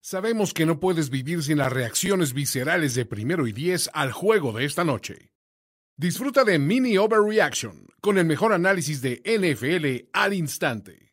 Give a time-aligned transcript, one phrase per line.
[0.00, 4.52] Sabemos que no puedes vivir sin las reacciones viscerales de primero y diez al juego
[4.52, 5.32] de esta noche.
[5.96, 11.08] Disfruta de Mini Overreaction con el mejor análisis de NFL al instante.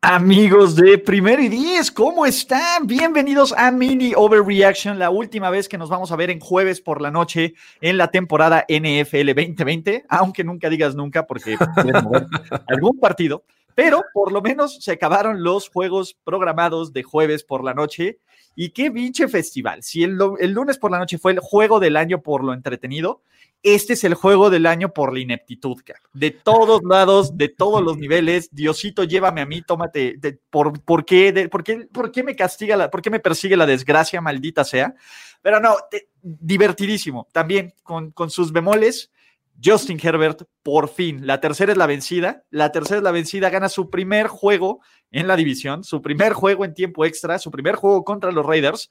[0.00, 2.86] Amigos de Primero y Diez, ¿cómo están?
[2.86, 7.00] Bienvenidos a Mini Overreaction, la última vez que nos vamos a ver en jueves por
[7.00, 11.56] la noche en la temporada NFL 2020, aunque nunca digas nunca porque
[12.68, 13.44] algún partido
[13.78, 18.18] pero por lo menos se acabaron los juegos programados de jueves por la noche.
[18.56, 19.84] Y qué pinche festival.
[19.84, 23.22] Si el, lunes por la noche fue el juego del año por lo entretenido,
[23.62, 25.76] este es el juego del año por la ineptitud,
[26.12, 28.48] de todos lados, de todos los niveles.
[28.50, 30.18] Diosito, llévame a mí, tómate.
[30.50, 33.64] por, por, qué, por, qué, ¿Por qué me castiga, la, por qué me persigue la
[33.64, 34.92] desgracia, maldita sea?
[35.40, 35.76] Pero no,
[36.20, 37.28] divertidísimo.
[37.30, 39.12] También con, con sus bemoles.
[39.62, 43.68] Justin Herbert, por fin, la tercera es la vencida, la tercera es la vencida, gana
[43.68, 48.04] su primer juego en la división, su primer juego en tiempo extra, su primer juego
[48.04, 48.90] contra los Raiders.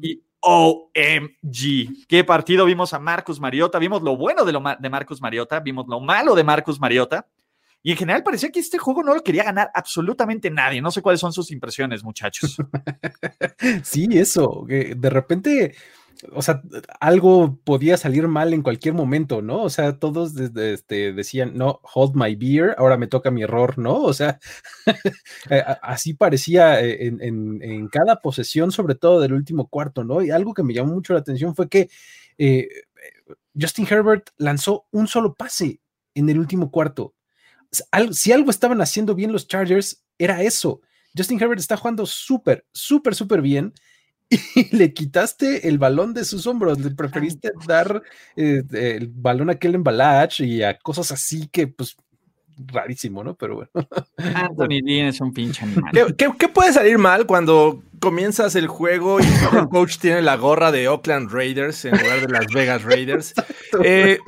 [0.00, 5.20] Y OMG, qué partido vimos a Marcus Mariota, vimos lo bueno de, lo de Marcus
[5.20, 7.28] Mariota, vimos lo malo de Marcus Mariota.
[7.84, 10.80] Y en general parecía que este juego no lo quería ganar absolutamente nadie.
[10.80, 12.56] No sé cuáles son sus impresiones, muchachos.
[13.82, 14.64] sí, eso.
[14.68, 15.74] De repente
[16.32, 16.62] o sea,
[17.00, 19.62] algo podía salir mal en cualquier momento, ¿no?
[19.62, 24.00] O sea, todos este, decían, no, hold my beer, ahora me toca mi error, ¿no?
[24.00, 24.38] O sea,
[25.50, 30.22] eh, así parecía eh, en, cada posesión, sobre todo del último cuarto, ¿no?
[30.22, 31.90] Y algo que me llamó mucho la atención fue que
[32.38, 32.68] eh,
[33.58, 35.80] Justin Herbert lanzó un solo pase
[36.14, 37.14] en el último cuarto.
[38.12, 40.80] Si algo estaban haciendo bien los Chargers, era eso.
[41.16, 43.72] Justin Herbert está jugando súper, súper, súper bien
[44.54, 48.02] y le quitaste el balón de sus hombros, le preferiste dar
[48.36, 51.96] eh, el balón a Kellen Balach y a cosas así que pues
[52.56, 53.34] rarísimo, ¿no?
[53.34, 53.70] Pero bueno.
[54.16, 56.14] Anthony Dean es un pinche animal.
[56.16, 60.88] ¿Qué, puede salir mal cuando comienzas el juego y el coach tiene la gorra de
[60.88, 63.32] Oakland Raiders en lugar de Las Vegas Raiders?
[63.84, 64.18] Eh,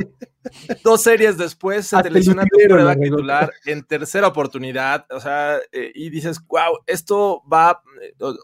[0.85, 2.57] dos series después se te lesiona tu
[3.01, 7.83] titular en tercera oportunidad, o sea, eh, y dices, wow, esto va,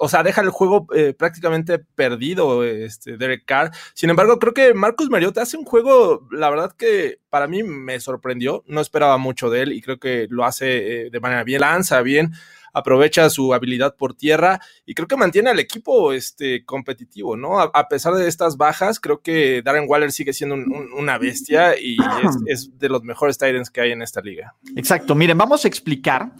[0.01, 3.71] o, sea, deja el juego eh, prácticamente perdido, este, Derek Carr.
[3.95, 8.01] Sin embargo, creo que Marcus Mariota hace un juego, la verdad que para mí me
[8.01, 12.03] sorprendió, no esperaba mucho de él y creo que lo hace de manera bien, lanza
[12.03, 12.33] bien
[12.73, 17.61] aprovecha su habilidad por tierra y creo que mantiene al equipo este, competitivo, ¿no?
[17.61, 22.37] A, pesar de estas bajas, creo que Darren Waller sigue siendo una bestia y es,
[22.47, 24.55] es, de los mejores Titans que hay en esta liga.
[24.77, 26.33] Exacto, miren, vamos a explicar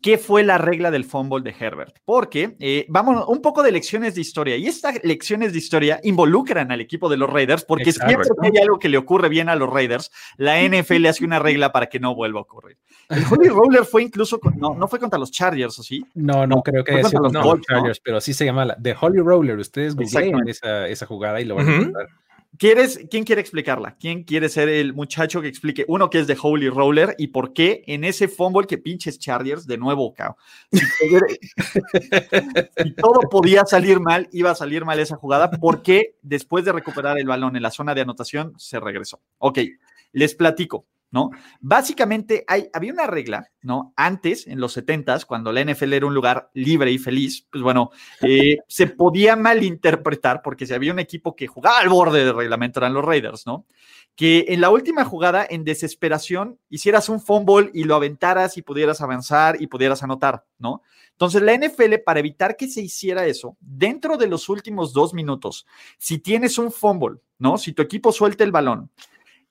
[0.00, 1.96] qué fue la regla del fumble de Herbert.
[2.04, 4.56] Porque eh, vamos, un poco de lecciones de historia.
[4.56, 8.62] Y estas lecciones de historia involucran al equipo de los Raiders, porque siempre que hay
[8.62, 12.00] algo que le ocurre bien a los Raiders, la NFL hace una regla para que
[12.00, 12.78] no vuelva a ocurrir.
[13.08, 16.04] El Holy Roller fue incluso, no, no fue contra los Chargers, ¿o sí?
[16.14, 19.58] No, no, creo que contra los Chargers, pero sí se llama la The Holy Roller.
[19.58, 22.08] Ustedes googleen esa, esa jugada y lo van a encontrar.
[22.58, 23.96] ¿Quieres, ¿Quién quiere explicarla?
[24.00, 27.52] ¿Quién quiere ser el muchacho que explique, uno, que es de Holy Roller y por
[27.52, 30.36] qué en ese fumble que pinches Chargers, de nuevo, cao?
[32.78, 36.72] Si, todo podía salir mal, iba a salir mal esa jugada, ¿por qué después de
[36.72, 39.20] recuperar el balón en la zona de anotación se regresó?
[39.38, 39.58] Ok,
[40.12, 40.86] les platico.
[41.10, 41.30] ¿No?
[41.60, 43.92] Básicamente hay, había una regla, ¿no?
[43.96, 47.90] Antes, en los 70s, cuando la NFL era un lugar libre y feliz, pues bueno,
[48.22, 52.80] eh, se podía malinterpretar porque si había un equipo que jugaba al borde del reglamento
[52.80, 53.66] eran los Raiders, ¿no?
[54.14, 59.00] Que en la última jugada, en desesperación, hicieras un fumble y lo aventaras y pudieras
[59.00, 60.82] avanzar y pudieras anotar, ¿no?
[61.12, 65.66] Entonces, la NFL, para evitar que se hiciera eso, dentro de los últimos dos minutos,
[65.98, 67.58] si tienes un fumble, ¿no?
[67.58, 68.90] Si tu equipo suelta el balón,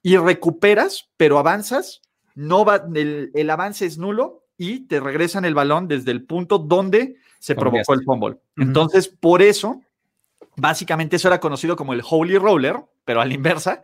[0.07, 2.01] y recuperas, pero avanzas,
[2.34, 7.18] no va, el, avance es nulo y te regresan el balón desde el punto donde
[7.40, 8.38] se provocó el fumble.
[8.56, 9.81] Entonces, por eso,
[10.56, 13.84] básicamente eso era conocido como el Holy Roller, pero a la inversa.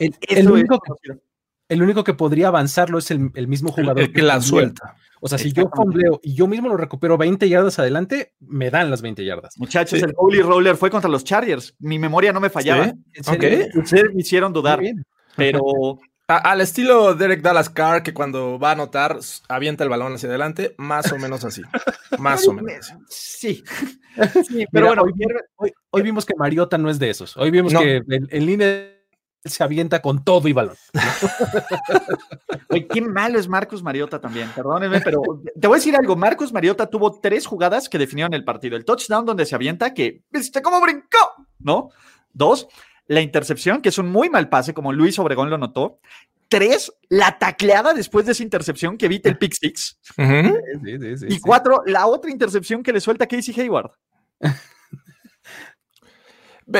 [0.00, 4.96] El, único, que, podría avanzarlo es el, mismo jugador que, la suelta.
[5.20, 8.90] O sea, si yo fumbleo y yo mismo lo recupero 20 yardas adelante, me dan
[8.90, 9.56] las 20 yardas.
[9.56, 11.76] Muchachos, el Holy Roller fue contra los Chargers.
[11.78, 12.92] Mi memoria no me fallaba.
[13.76, 14.80] Ustedes me hicieron dudar.
[15.40, 15.98] Pero
[16.30, 20.74] al estilo Derek Dallas Carr, que cuando va a anotar, avienta el balón hacia adelante,
[20.78, 21.62] más o menos así.
[22.18, 22.92] más o menos.
[23.08, 23.62] Sí.
[24.72, 25.04] pero bueno,
[25.90, 27.36] hoy, vimos que Mariota no es de esos.
[27.36, 28.92] Hoy vimos que en, línea
[29.44, 30.76] se avienta con todo y balón.
[32.68, 35.22] Oye, qué malo es Marcus Mariota también, perdónenme, pero
[35.58, 36.16] te voy a decir algo.
[36.16, 38.76] Marcus Mariota tuvo tres jugadas que definieron el partido.
[38.76, 41.46] El touchdown donde se avienta, que, ¿viste cómo brincó?
[41.60, 41.90] ¿No?
[42.32, 42.68] Dos,
[43.10, 45.98] la intercepción, que es un muy mal pase, como Luis Obregón lo notó,
[46.48, 50.00] Tres, la tacleada después de esa intercepción que evita el pick six.
[51.28, 53.92] y cuatro, la otra intercepción que le suelta Casey Hayward.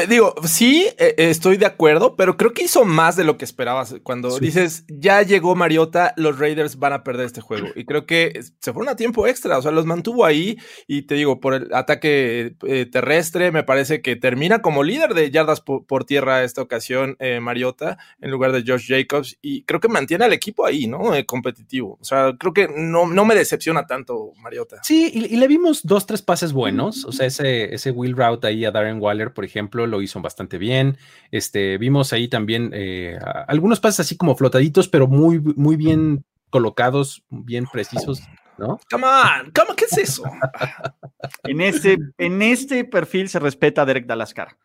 [0.08, 3.96] Digo, sí, eh, estoy de acuerdo, pero creo que hizo más de lo que esperabas.
[4.04, 7.68] Cuando dices, ya llegó Mariota, los Raiders van a perder este juego.
[7.74, 10.58] Y creo que se fueron a tiempo extra, o sea, los mantuvo ahí.
[10.86, 15.30] Y te digo, por el ataque eh, terrestre, me parece que termina como líder de
[15.32, 19.38] yardas por, tierra esta ocasión, eh, Mariota, en lugar de Josh Jacobs.
[19.42, 21.00] Y creo que mantiene al equipo ahí, ¿no?
[21.26, 21.98] competitivo.
[22.00, 24.80] O sea, creo que no, no me decepciona tanto Mariota.
[24.84, 27.04] Sí, y, y, le vimos dos, tres pases buenos.
[27.04, 30.58] O sea, ese, ese wheel route ahí a Darren Waller, por ejemplo lo hizo bastante
[30.58, 30.98] bien.
[31.30, 33.18] Este, vimos ahí también eh,
[33.48, 38.22] algunos pases así como flotaditos, pero muy, muy bien colocados, bien precisos.
[38.58, 38.78] ¿No?
[38.90, 40.24] Come on, come ¿qué es eso?
[41.44, 44.56] en, este, en este perfil se respeta a Derek Dalascar.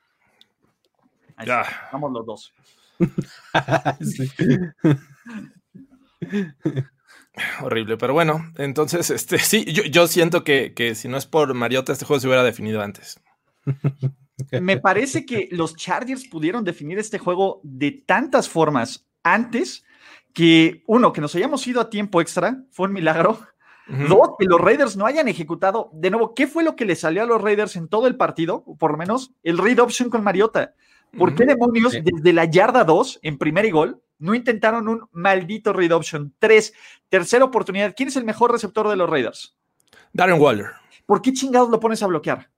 [1.45, 1.65] Ya.
[1.91, 2.53] Vamos los dos.
[7.61, 11.53] Horrible, pero bueno, entonces, este, sí, yo, yo siento que, que, si no es por
[11.53, 13.19] Mariota, este juego se hubiera definido antes.
[14.51, 19.85] Me parece que los Chargers pudieron definir este juego de tantas formas antes
[20.33, 23.39] que, uno, que nos hayamos ido a tiempo extra, fue un milagro.
[23.87, 25.91] Dos, que los Raiders no hayan ejecutado.
[25.93, 28.63] De nuevo, ¿qué fue lo que le salió a los Raiders en todo el partido?
[28.79, 30.73] Por lo menos el read option con Mariota.
[31.17, 35.71] ¿Por qué demonios desde la yarda 2 en primer y gol no intentaron un maldito
[35.71, 36.33] read option?
[36.39, 36.73] Tres,
[37.09, 37.93] tercera oportunidad.
[37.95, 39.55] ¿Quién es el mejor receptor de los Raiders?
[40.11, 40.71] Darren Waller.
[41.05, 42.49] ¿Por qué chingados lo pones a bloquear?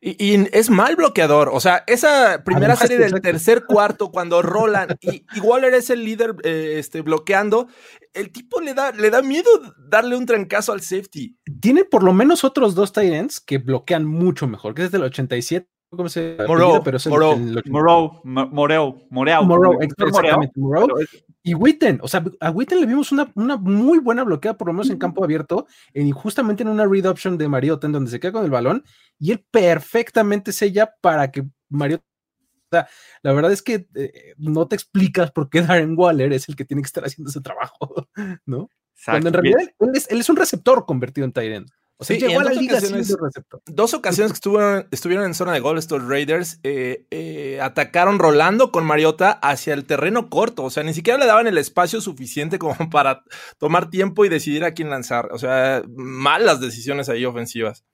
[0.00, 1.50] Y, es mal bloqueador.
[1.52, 6.36] O sea, esa primera serie del tercer cuarto, cuando rolan y, Waller es el líder
[6.44, 7.68] eh, este, bloqueando,
[8.14, 9.50] el tipo le da, le da miedo
[9.88, 11.36] darle un trancazo al safety.
[11.60, 15.02] Tiene por lo menos otros dos tight ends que bloquean mucho mejor, que es del
[15.02, 18.22] 87 ¿Cómo se Morrow, pero es Morrow, Morrow,
[19.10, 20.88] Moreo, Morrow, exactamente, Morrow.
[21.46, 24.72] Y Witten, o sea, a Witten le vimos una, una muy buena bloqueada, por lo
[24.72, 28.18] menos en campo abierto, en, justamente en una read option de Mariota, en donde se
[28.18, 28.82] queda con el balón,
[29.20, 32.04] y él perfectamente sella para que Mariota
[33.22, 36.64] la verdad es que eh, no te explicas por qué Darren Waller es el que
[36.64, 38.08] tiene que estar haciendo ese trabajo,
[38.44, 38.68] ¿no?
[39.04, 42.40] Cuando en realidad él es, él es, un receptor convertido en tight o sea, llegó
[42.40, 42.78] a la liga
[43.64, 48.70] Dos ocasiones que estuvieron, estuvieron en zona de gol estos Raiders, eh, eh, atacaron rolando
[48.70, 50.64] con Mariota hacia el terreno corto.
[50.64, 53.24] O sea, ni siquiera le daban el espacio suficiente como para
[53.58, 55.30] tomar tiempo y decidir a quién lanzar.
[55.32, 57.84] O sea, malas decisiones ahí ofensivas.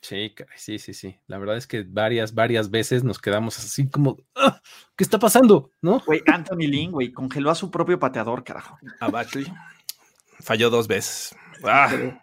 [0.00, 1.20] Sí, sí, sí, sí.
[1.26, 4.60] La verdad es que varias, varias veces nos quedamos así como, ah,
[4.96, 5.70] ¿qué está pasando?
[5.80, 6.00] ¿No?
[6.06, 8.78] Güey, Anthony Lynn, güey, congeló a su propio pateador, carajo.
[8.98, 9.46] A Batley.
[10.40, 11.36] Falló dos veces.
[11.62, 12.18] Ah.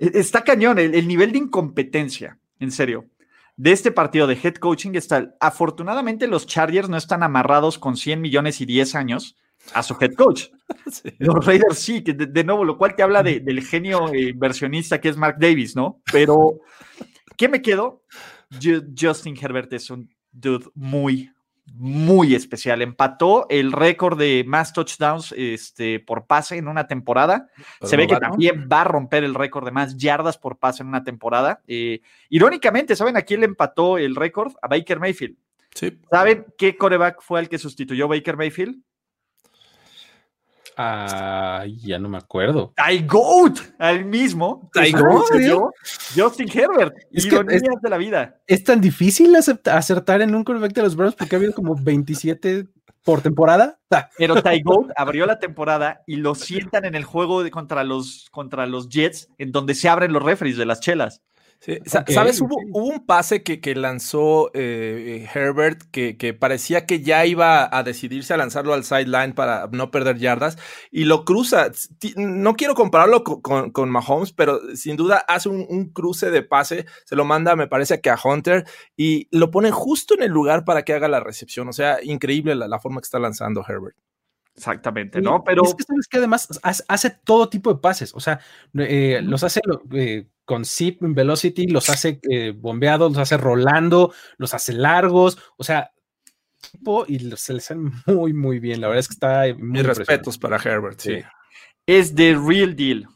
[0.00, 3.06] E-, está cañón el, nivel de incompetencia, en serio,
[3.56, 5.34] de este partido de head coaching está.
[5.40, 9.36] Afortunadamente, los Chargers no están amarrados con 100 millones y 10 años
[9.74, 10.46] a su head coach.
[11.18, 15.16] Los Raiders sí, que de, nuevo, lo cual te habla del genio inversionista que es
[15.16, 16.00] Mark Davis, ¿no?
[16.12, 16.60] Pero,
[17.36, 18.04] ¿qué me quedo?
[18.98, 21.30] Justin Herbert es un dude muy,
[21.74, 22.82] muy especial.
[22.82, 27.48] Empató el récord de más touchdowns este, por pase en una temporada.
[27.82, 30.88] Se ve que también va a romper el récord de más yardas por pase en
[30.88, 31.62] una temporada.
[31.66, 32.00] Eh,
[32.30, 34.52] irónicamente, ¿saben a quién le empató el récord?
[34.62, 35.36] A Baker Mayfield.
[35.74, 35.98] Sí.
[36.10, 38.82] ¿Saben qué coreback fue el que sustituyó Baker Mayfield?
[40.80, 42.72] Ah, ya no me acuerdo.
[42.76, 44.70] Ty Goat, al mismo.
[44.72, 45.74] Ty Goat.
[46.14, 46.94] Justin Herbert.
[47.10, 48.40] Es de la vida.
[48.46, 52.68] Es tan difícil acertar en un quarterback de los Browns porque ha habido como 27
[53.02, 53.80] por temporada.
[54.16, 58.28] Pero Ty Goat abrió la temporada y lo sientan en el juego de, contra, los,
[58.30, 61.22] contra los Jets, en donde se abren los referees de las chelas.
[61.60, 62.40] ¿Sabes?
[62.40, 68.32] Hubo, un pase que, lanzó eh, eh, Herbert que, parecía que ya iba a decidirse
[68.32, 70.56] a lanzarlo al sideline para no perder yardas
[70.92, 71.72] y lo cruza.
[72.16, 77.24] No quiero compararlo con, Mahomes, pero sin duda hace un, cruce de pase, se lo
[77.24, 78.64] manda, me parece que a Hunter
[78.96, 81.68] y lo pone justo en el lugar para que haga la recepción.
[81.68, 83.96] O sea, increíble la, forma que está lanzando Herbert.
[84.54, 85.42] Exactamente, ¿no?
[85.44, 85.64] Pero.
[85.64, 88.14] Es que sabes que además hace, todo tipo de pases.
[88.14, 88.40] O sea,
[88.74, 89.60] eh, los hace
[90.48, 95.92] con zip velocity, los hace eh, bombeados, los hace rolando, los hace largos, o sea,
[97.06, 98.80] y se les sale muy, muy bien.
[98.80, 101.18] La verdad es que está muy Mis respetos para Herbert, sí.
[101.84, 103.06] Es de real deal,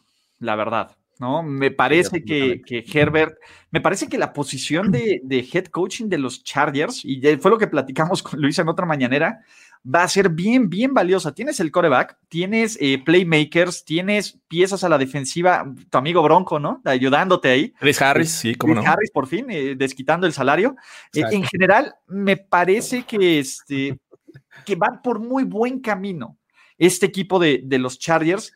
[0.40, 0.94] la verdad.
[1.18, 1.42] ¿no?
[1.42, 2.60] Me parece que,
[2.92, 3.38] Herbert,
[3.70, 7.66] me parece que la posición de, head coaching de los Chargers, y fue lo que
[7.66, 9.40] platicamos con Luis en otra mañanera,
[9.84, 11.34] va a ser bien, bien valiosa.
[11.34, 16.80] Tienes el coreback, tienes eh, playmakers, tienes piezas a la defensiva, tu amigo Bronco, ¿no?
[16.84, 17.72] Ayudándote ahí.
[17.78, 18.82] Chris Harris, sí, como no.
[18.82, 20.76] Harris, por fin, eh, desquitando el salario.
[21.14, 23.98] Eh, en general, me parece que, este,
[24.64, 26.38] que van por muy buen camino.
[26.78, 28.52] este equipo de, de los Chargers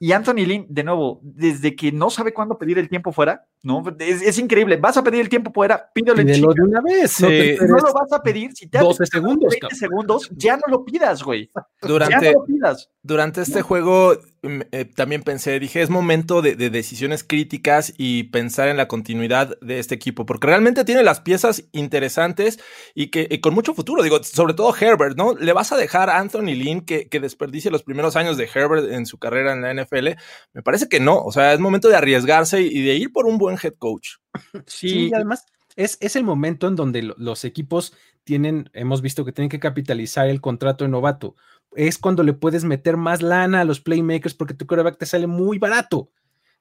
[0.00, 3.82] y Anthony Lynn, de nuevo, desde que no sabe cuándo pedir el tiempo fuera, ¿no?
[3.98, 4.76] Es, increíble.
[4.76, 7.20] Vas a pedir el tiempo fuera, pídelo de una vez.
[7.20, 8.52] No, no, lo vas a pedir.
[8.54, 9.54] Si te 12 segundos.
[9.60, 11.50] 20 segundos, ya no lo pidas, güey.
[11.82, 12.90] Durante, ya no lo pidas.
[13.02, 18.68] Durante este juego mm, eh, también pensé, dije, es momento de, decisiones críticas y pensar
[18.68, 22.60] en la continuidad de este equipo, porque realmente tiene las piezas interesantes
[22.94, 24.02] y que con mucho futuro.
[24.02, 25.34] Digo, sobre todo Herbert, ¿no?
[25.34, 28.92] Le vas a dejar a Anthony Lynn que, que desperdicie los primeros años de Herbert
[28.92, 30.08] en su carrera en la NFL.
[30.52, 31.22] Me parece que no.
[31.22, 34.16] O sea, es momento de arriesgarse y de ir por un buen head coach.
[34.66, 39.32] Sí, y además es, es, el momento en donde los equipos tienen, hemos visto que
[39.32, 41.36] tienen que capitalizar el contrato de novato.
[41.74, 45.26] Es cuando le puedes meter más lana a los playmakers porque tu quarterback te sale
[45.26, 46.10] muy barato.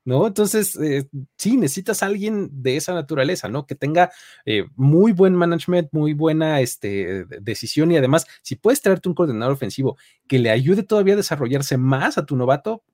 [0.07, 0.25] ¿no?
[0.25, 3.65] Entonces, eh, sí, necesitas a alguien de esa naturaleza, ¿no?
[3.65, 4.09] Que tenga
[4.45, 9.53] eh, muy buen management, muy buena este, decisión y además, si puedes traerte un coordinador
[9.53, 12.85] ofensivo que le ayude todavía a desarrollarse más a tu novato,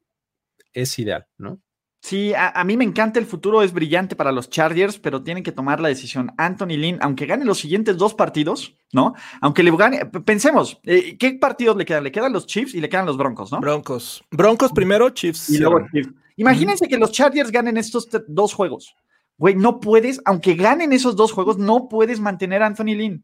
[0.73, 1.61] es ideal, ¿no?
[2.03, 5.53] Sí, a, mí me encanta el futuro, es brillante para los Chargers, pero tienen que
[5.53, 6.33] tomar la decisión.
[6.37, 9.13] Anthony Lynn, aunque gane los siguientes dos partidos, ¿no?
[9.39, 12.03] Aunque le gane, pensemos, eh, ¿qué partidos le quedan?
[12.03, 13.61] Le quedan los Chiefs y le quedan los Broncos, ¿no?
[13.61, 14.21] Broncos.
[14.31, 15.49] Broncos primero, Chiefs.
[15.49, 16.09] Y luego Chiefs.
[16.35, 18.97] Imagínense que los Chargers ganen estos dos juegos.
[19.37, 23.23] Güey, no puedes, aunque ganen esos dos juegos, no puedes mantener a Anthony Lynn.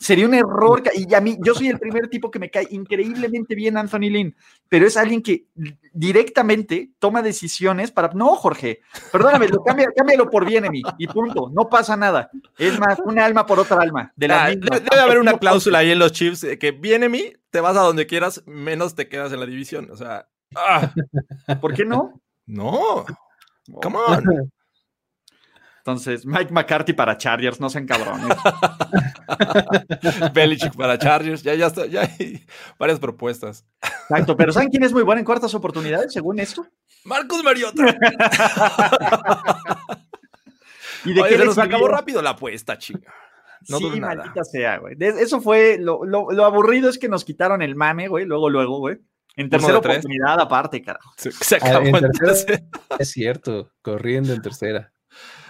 [0.00, 0.82] Sería un error.
[0.94, 4.34] Y a mí, yo soy el primer tipo que me cae increíblemente bien Anthony Lynn,
[4.66, 5.44] pero es alguien que
[5.92, 8.10] directamente toma decisiones para.
[8.14, 8.80] No, Jorge,
[9.12, 11.50] perdóname, lo cámbialo por bien mí y punto.
[11.52, 12.30] No pasa nada.
[12.56, 14.10] Es más, una alma por otra alma.
[14.16, 17.60] De la ah, debe haber una cláusula ahí en los Chiefs que viene mí, te
[17.60, 19.90] vas a donde quieras, menos te quedas en la división.
[19.90, 20.94] O sea, ah.
[21.60, 22.22] ¿por qué no?
[22.46, 23.04] No.
[23.82, 24.50] Come on.
[25.80, 28.36] Entonces, Mike McCarthy para Chargers, no sean cabrones.
[30.34, 32.44] Belichick para Chargers, ya, ya, está, ya hay
[32.78, 33.64] varias propuestas.
[33.82, 36.66] Exacto, pero ¿saben quién es muy bueno en cuartas oportunidades, según esto?
[37.04, 37.82] Marcus Mariota.
[41.04, 43.12] ¿Y de qué se nos acabó rápido la apuesta, chica.
[43.68, 44.96] No sí, maldita sea, güey.
[44.98, 48.98] Eso fue, lo, lo, aburrido es que nos quitaron el mame, güey, luego, luego, güey.
[49.36, 51.12] En tercera oportunidad aparte, carajo.
[51.16, 52.62] Se, acabó en tercera,
[52.98, 54.92] Es cierto, corriendo en tercera.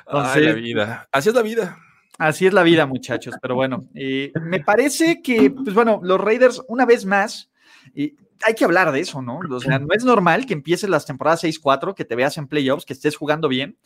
[0.07, 1.09] Ay, la vida.
[1.13, 1.79] Así es la vida.
[2.19, 3.35] Así es la vida, muchachos.
[3.41, 7.51] Pero bueno, eh, me parece que, pues bueno, los Raiders, una vez más,
[7.95, 9.41] hay que hablar de eso, ¿no?
[9.51, 12.85] O sea, no es normal que empieces las temporadas 6-4, que te veas en playoffs,
[12.85, 13.79] que estés jugando bien.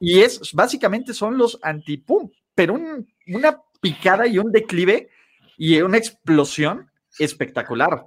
[0.00, 2.74] Y es, básicamente son los anti-pum, pero
[3.26, 5.08] una picada y un declive
[5.56, 8.06] y una explosión espectacular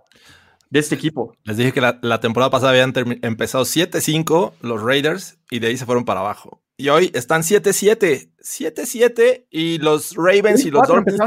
[0.70, 1.36] de este equipo.
[1.44, 5.77] Les dije que la, la temporada pasada habían empezado 7-5 los Raiders y de ahí
[5.77, 6.62] se fueron para abajo.
[6.77, 8.32] Y hoy están 7-7.
[8.38, 11.20] 7-7 y los Ravens y los Dolphins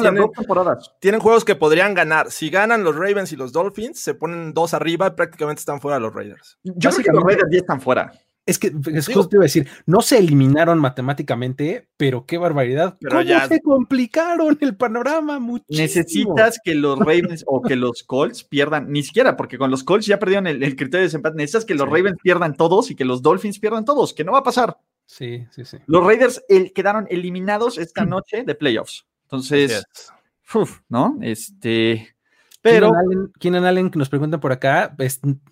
[1.00, 2.30] tienen, juegos que podrían ganar.
[2.30, 5.98] Si ganan los Ravens y los Dolphins, se ponen dos arriba y prácticamente están fuera
[5.98, 6.58] los Raiders.
[6.62, 8.12] Yo creo que los Raiders ya están fuera.
[8.48, 12.96] Es que, es justo te iba a decir, no se eliminaron matemáticamente, pero qué barbaridad.
[12.98, 15.82] Pero ya se complicaron el panorama muchísimo?
[15.82, 20.06] Necesitas que los Ravens o que los Colts pierdan, ni siquiera, porque con los Colts
[20.06, 21.36] ya perdieron el, criterio de desempate.
[21.36, 24.38] Necesitas que los Ravens pierdan todos y que los Dolphins pierdan todos, que no va
[24.38, 24.78] a pasar.
[25.08, 25.78] Sí, sí, sí.
[25.86, 29.06] Los Raiders quedaron eliminados esta noche de playoffs.
[29.22, 29.82] Entonces,
[30.90, 31.18] ¿no?
[31.22, 32.14] Este.
[32.60, 32.90] Pero.
[33.38, 34.96] Keenan Allen, Allen, que nos preguntan por acá,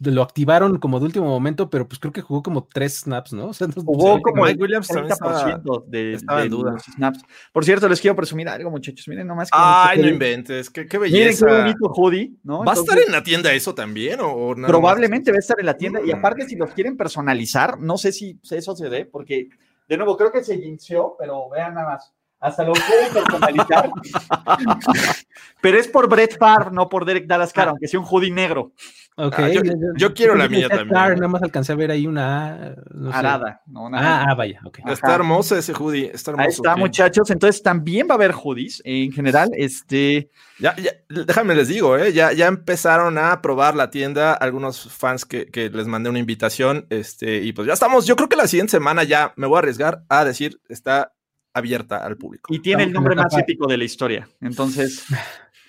[0.00, 3.46] lo activaron como de último momento, pero pues creo que jugó como tres snaps, ¿no?
[3.50, 6.76] O sea, jugó como Mike Williams 30% de, estaba de, duda.
[6.78, 7.22] snaps.
[7.52, 9.06] Por cierto, les quiero presumir algo, muchachos.
[9.08, 9.50] Miren nomás.
[9.50, 10.68] Que Ay, no inventes.
[10.68, 11.46] Qué, qué belleza.
[11.46, 12.64] Miren qué bonito hoodie, ¿no?
[12.64, 14.18] ¿Va a estar en la tienda eso también?
[14.20, 16.00] O, probablemente va a estar en la tienda.
[16.04, 16.16] Y mm.
[16.16, 19.48] aparte, si los quieren personalizar, no sé si eso se dé, porque
[19.88, 22.12] de nuevo, creo que se inició, pero vean nada más.
[22.46, 23.90] Hasta lo pueden personalizar.
[25.60, 28.72] pero es por Brett Favre, no por Derek Dallas Carr, aunque sea un hoodie negro.
[29.16, 29.34] Ok.
[29.38, 29.48] Ah,
[29.96, 30.90] yo, quiero la mía también.
[30.90, 32.76] nada más alcancé a ver ahí una.
[33.10, 33.62] Arada.
[33.94, 34.60] ah, ah, vaya.
[34.62, 34.84] Okay.
[34.86, 36.10] Está hermoso ese hoodie.
[36.14, 36.46] Está hermoso.
[36.46, 37.30] Ahí está, muchachos.
[37.30, 39.50] Entonces también va a haber hoodies en general.
[39.54, 40.30] Este.
[40.60, 42.12] Ya, ya, déjame les digo, ¿eh?
[42.12, 44.34] ya, ya empezaron a probar la tienda.
[44.34, 46.86] Algunos fans que, que, les mandé una invitación.
[46.90, 48.06] Este, y pues ya estamos.
[48.06, 51.15] Yo creo que la siguiente semana ya me voy a arriesgar a decir, está
[51.56, 52.52] abierta al público.
[52.52, 54.28] Y tiene el nombre más épico de la historia.
[54.40, 55.04] Entonces.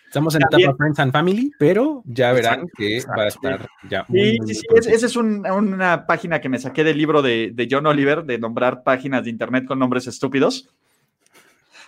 [0.06, 4.06] Estamos en etapa Friends and Family, pero ya verán que va a estar ya.
[4.10, 4.66] sí, sí, sí.
[4.88, 8.84] esa es una página que me saqué del libro de, de, John Oliver de nombrar
[8.84, 10.70] páginas de internet con nombres estúpidos.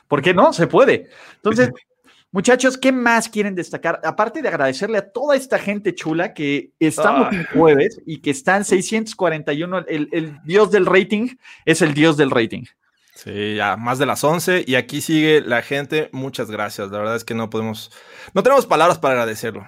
[0.10, 0.51] ¿Por qué no?
[0.51, 1.08] Se puede.
[1.38, 1.72] Entonces,
[2.32, 4.01] muchachos, ¿qué más quieren destacar?
[4.03, 7.36] Aparte de agradecerle a toda esta gente chula que estamos ah.
[7.36, 12.32] en jueves y que están 641, el, el dios del rating es el dios del
[12.32, 12.65] rating.
[13.24, 16.10] Sí, ya más de las 11 y aquí sigue la gente.
[16.14, 16.90] Muchas gracias.
[16.90, 17.92] La verdad es que no podemos,
[18.34, 19.68] no tenemos palabras para agradecerlo.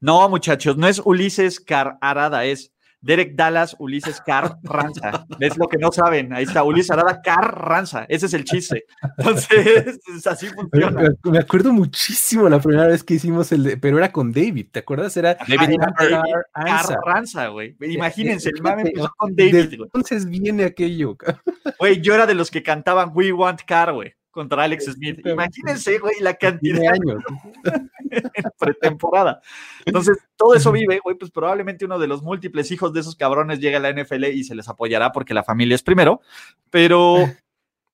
[0.00, 2.73] No, muchachos, no es Ulises Car Arada, es
[3.04, 5.26] Derek Dallas, Ulises Carranza.
[5.38, 6.32] Es lo que no saben.
[6.32, 8.06] Ahí está, Ulises Arada Carranza.
[8.08, 8.84] Ese es el chiste.
[9.18, 11.12] Entonces, así funciona.
[11.24, 14.80] Me acuerdo muchísimo la primera vez que hicimos el de, pero era con David, ¿te
[14.80, 15.16] acuerdas?
[15.18, 15.76] Era David
[16.54, 17.76] Carranza, güey.
[17.80, 19.74] Imagínense, el mame con David.
[19.82, 21.16] Entonces viene aquello.
[21.78, 25.24] Güey, yo era de los que cantaban We Want Car, güey contra Alex Smith.
[25.24, 27.22] Imagínense, güey, la cantidad de años
[28.10, 29.40] en pretemporada.
[29.86, 33.60] Entonces, todo eso vive, güey, pues probablemente uno de los múltiples hijos de esos cabrones
[33.60, 36.20] llega a la NFL y se les apoyará porque la familia es primero,
[36.68, 37.30] pero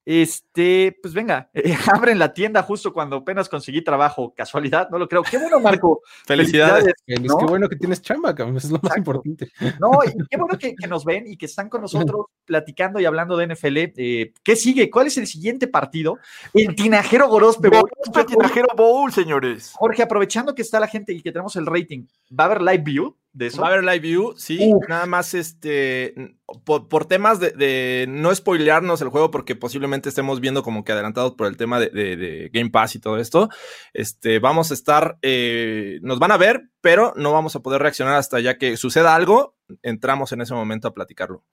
[0.05, 4.35] este, pues venga, eh, abren la tienda justo cuando apenas conseguí trabajo.
[4.35, 5.23] Casualidad, no lo creo.
[5.23, 6.03] Qué bueno, Marco.
[6.27, 6.95] Felicidades.
[7.07, 9.51] Qué bueno que tienes chamba, eso es lo más importante.
[9.79, 13.37] No, y qué bueno que, nos ven y que están con nosotros platicando y hablando
[13.37, 13.77] de NFL.
[13.97, 14.91] Eh, ¿Qué sigue?
[14.91, 16.19] ¿Cuál es el siguiente partido?
[16.55, 17.89] El Tinajero Gorospe Bowl.
[18.15, 19.73] El Tinajero Bowl, señores.
[19.75, 22.07] Jorge, aprovechando que está la gente y que tenemos el rating,
[22.39, 23.17] ¿va a haber live view?
[23.33, 23.61] De eso.
[23.63, 24.73] Va a haber live view, sí.
[24.89, 26.37] Nada más este.
[26.65, 31.47] Por, temas de, no spoilearnos el juego, porque posiblemente estemos viendo como que adelantados por
[31.47, 33.49] el tema de, Game Pass y todo esto.
[33.93, 35.19] Este, vamos a estar.
[35.23, 39.15] Eh, nos van a ver, pero no vamos a poder reaccionar hasta ya que suceda
[39.15, 39.57] algo.
[39.83, 41.45] Entramos en ese momento a platicarlo.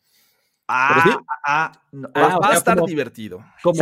[0.70, 1.72] Ah, ah,
[2.14, 3.46] ah va a estar divertido.
[3.64, 3.80] Como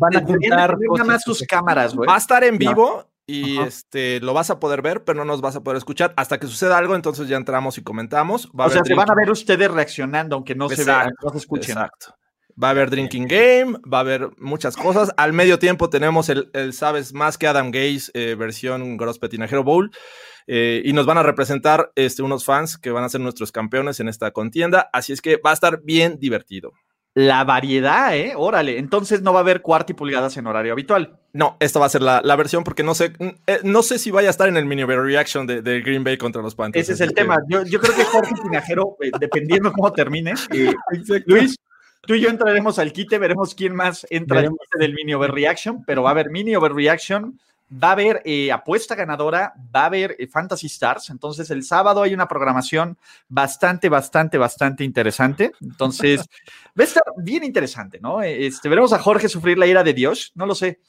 [0.00, 4.50] van a juntar más sus cámaras, Va a estar en vivo y este lo vas
[4.50, 7.28] a poder ver, pero no nos vas a poder escuchar hasta que suceda algo, entonces
[7.28, 8.48] ya entramos y comentamos.
[8.52, 11.72] o sea, se van a ver ustedes reaccionando, aunque no se vean, no se escuchen.
[11.72, 12.14] Exacto.
[12.62, 15.10] Va a haber Drinking Game, va a haber muchas cosas.
[15.16, 19.90] Al medio tiempo tenemos el, Sabes Más que Adam Gaze eh, versión Gross Petinajero Bowl.
[20.46, 24.00] Eh, y nos van a representar este, unos fans que van a ser nuestros campeones
[24.00, 24.90] en esta contienda.
[24.92, 26.72] Así es que va a estar bien divertido.
[27.14, 28.32] La variedad, ¿eh?
[28.36, 28.78] Órale.
[28.78, 31.18] Entonces no va a haber cuarto y pulgadas en horario habitual.
[31.34, 33.12] No, esta va a ser la, versión porque no sé,
[33.46, 36.40] eh, no sé si vaya a estar en el mini reaction de, Green Bay contra
[36.40, 36.88] los Panthers.
[36.88, 37.36] Ese es el tema.
[37.48, 40.34] Yo, creo que Jorge Tinajero, eh, dependiendo cómo termine.
[40.52, 41.56] Eh, Luis,
[42.02, 45.84] tú y yo entraremos al quite, veremos quién más entra al quite del mini overreaction,
[45.84, 47.38] pero va a haber mini overreaction
[47.72, 51.10] va a haber eh, apuesta ganadora, va a haber eh, Fantasy Stars.
[51.10, 55.52] Entonces, el sábado hay una programación bastante, bastante, bastante interesante.
[55.60, 56.20] Entonces,
[56.78, 58.22] va a estar bien interesante, ¿no?
[58.22, 60.80] Este, veremos a Jorge sufrir la ira de Dios, no lo sé.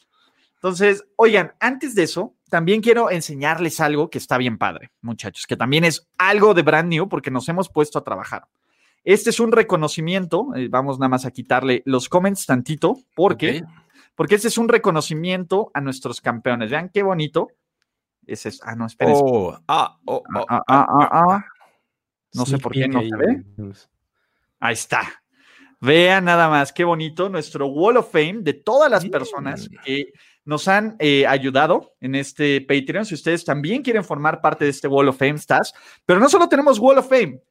[0.56, 5.58] Entonces, oigan, antes de eso, también quiero enseñarles algo que está bien padre, muchachos, que
[5.58, 8.46] también es algo de brand new porque nos hemos puesto a trabajar.
[9.04, 13.64] Este es un reconocimiento, eh, vamos nada más a quitarle los comments tantito, porque
[14.16, 16.72] porque ese es un reconocimiento a nuestros campeones.
[16.72, 17.48] Vean qué bonito.
[18.26, 19.22] Ese es, ah, no, espérense.
[19.24, 21.46] Oh, ah, oh, ah, ah, ah, ah, ah.
[22.34, 23.44] No sé por qué no se ve.
[24.60, 25.02] Ahí está.
[25.82, 30.14] Vean nada más qué bonito nuestro Wall of Fame de todas las personas que
[30.46, 33.06] nos han eh, ayudado en este Patreon.
[33.06, 35.74] Si ustedes también quieren formar parte de este Wall of Fame, estás.
[36.06, 37.42] Pero no solo tenemos Wall of Fame,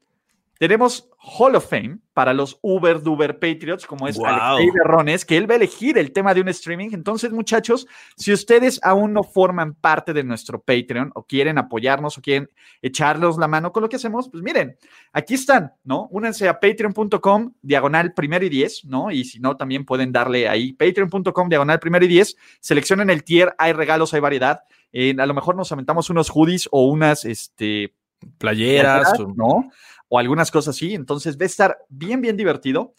[0.59, 5.49] tenemos Hall of Fame para los Uber Duber Patriots, como es Alexei Berrones, que él
[5.49, 6.91] va a elegir el tema de un streaming.
[6.93, 7.87] Entonces, muchachos,
[8.17, 13.39] si ustedes aún no forman parte de nuestro Patreon o quieren apoyarnos o quieren echarlos
[13.39, 14.77] la mano con lo que hacemos, pues miren,
[15.13, 16.09] aquí están, ¿no?
[16.11, 19.11] Únanse a patreon.com, diagonal primero y diez, ¿no?
[19.11, 23.55] Y si no, también pueden darle ahí, patreon.com, diagonal primero y diez, seleccionen el tier,
[23.59, 24.61] hay regalos, hay variedad.
[24.93, 27.95] a lo mejor nos aventamos unos hoodies o unas, este,
[28.39, 29.47] playeras, ¿no?
[29.47, 29.71] o
[30.19, 30.95] algunas cosas así.
[30.95, 32.95] Entonces va a estar bien, bien divertido.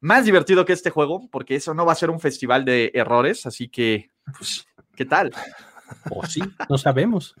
[0.00, 3.46] Más divertido que este juego, porque eso no va a ser un festival de errores.
[3.46, 5.32] Así que, pues, ¿qué tal?
[6.10, 7.34] O sí, no sabemos.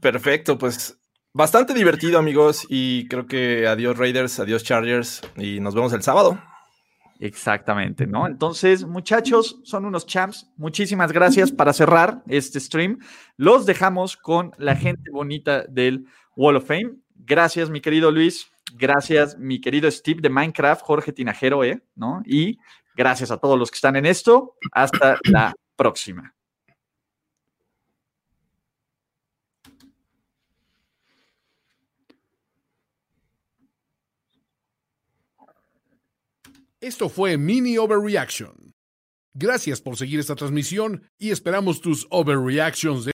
[0.00, 0.98] Perfecto, pues
[1.32, 2.66] bastante divertido, amigos.
[2.68, 5.22] Y creo que adiós Raiders, adiós Chargers.
[5.36, 6.40] Y nos vemos el sábado.
[7.18, 8.26] Exactamente, ¿no?
[8.26, 10.50] Entonces, muchachos, son unos champs.
[10.56, 12.98] Muchísimas gracias para cerrar este stream.
[13.36, 16.96] Los dejamos con la gente bonita del Wall of Fame.
[17.14, 18.48] Gracias, mi querido Luis.
[18.74, 21.82] Gracias, mi querido Steve de Minecraft, Jorge Tinajero, ¿eh?
[21.94, 22.22] ¿no?
[22.26, 22.58] Y
[22.94, 24.56] gracias a todos los que están en esto.
[24.72, 26.32] Hasta la próxima.
[36.80, 38.74] Esto fue Mini Overreaction.
[39.34, 43.15] Gracias por seguir esta transmisión y esperamos tus overreactions de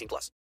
[0.00, 0.30] 18 plus.